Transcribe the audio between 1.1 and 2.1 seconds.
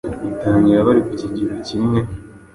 kigero kimwe,